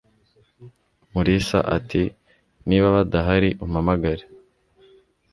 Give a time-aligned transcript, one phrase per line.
[1.13, 2.03] Mulisa ati:
[2.67, 4.25] "Niba badahari, umpamagare."